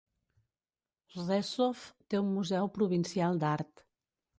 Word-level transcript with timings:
Rzeszów 1.19 1.85
té 2.09 2.25
un 2.25 2.35
museu 2.41 2.75
provincial 2.79 3.41
d'art. 3.47 3.91